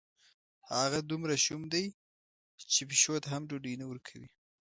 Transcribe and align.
هغه 0.73 0.99
دومره 1.11 1.35
شوم 1.45 1.61
دی، 1.73 1.85
چې 2.73 2.81
پیشو 2.89 3.21
ته 3.23 3.27
هم 3.33 3.41
ډوډۍ 3.49 3.73
نه 3.81 3.85
ورکوي. 3.91 4.27